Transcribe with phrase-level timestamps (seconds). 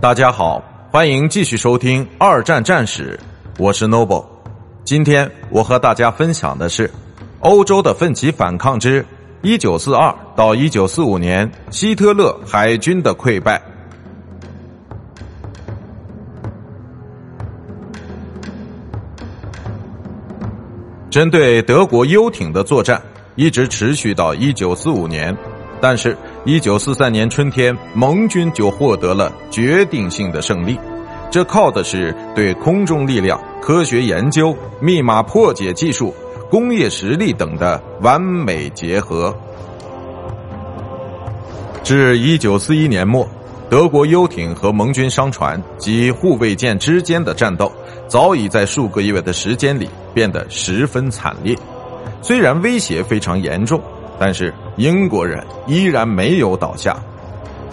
[0.00, 3.18] 大家好，欢迎继续收听二战战史，
[3.58, 4.24] 我是 Noble。
[4.84, 6.88] 今天我和大家分享的是
[7.40, 9.04] 欧洲的奋起反抗之
[9.42, 13.60] 一九四二到一九四五年希特勒海军的溃败。
[21.10, 23.02] 针对德国游艇的作战
[23.34, 25.36] 一直持续到一九四五年。
[25.80, 26.16] 但是，
[26.48, 30.80] 一九四三年春天，盟军就获得了决定性的胜利，
[31.30, 36.14] 这靠的是对空中力量、科学研究、密码破解技术、
[36.50, 39.36] 工业实力等的完美结合。
[41.84, 43.28] 至一九四一年末，
[43.68, 47.70] 德国游艇和盟军商船及护卫舰之间的战斗，
[48.06, 51.54] 早已在数个月的时间里变得十分惨烈。
[52.22, 53.78] 虽然威胁非常严重。
[54.20, 56.96] 但是英国人依然没有倒下，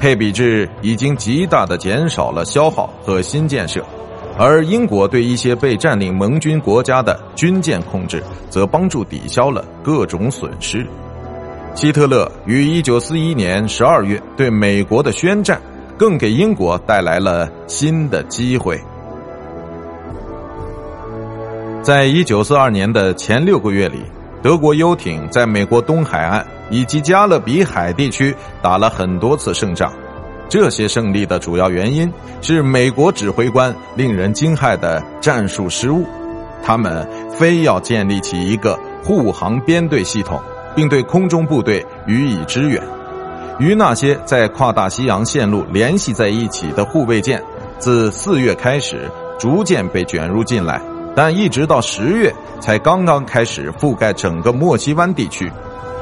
[0.00, 3.80] 配比制已经极大的减少了消耗和新建设，
[4.36, 10.84] 而英国对一些被占领盟军国家的军舰控制，则帮助抵消了各种损失。
[11.76, 15.62] 希特勒于一九四一年十二月对美国的宣战，
[15.96, 18.76] 更给英国带来了新的机会。
[21.82, 24.02] 在一九四二年的前六个月里。
[24.42, 29.92] 德国游艇在美国东海岸以及加勒比海地区打了很多次胜仗，
[30.48, 36.04] 这些胜利的主要原因是美国指挥官令人惊骇的战术失误，
[36.62, 40.40] 他们非要建立起一个护航编队系统，
[40.74, 42.82] 并对空中部队予以支援。
[43.60, 47.40] 与那些在跨大西洋线路联系在一起的护卫舰，
[47.78, 50.82] 自四月开始逐渐被卷入进来。
[51.14, 55.50] 但一直到十月才刚刚开始覆盖整个墨西湾地区，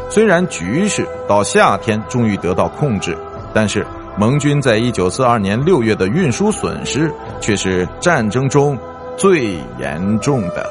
[0.08, 3.16] 虽然局势到夏天终于得到控制，
[3.52, 8.78] 但是盟军在一九四二年六月的运输损失却是战争中
[9.16, 10.70] 最严重的。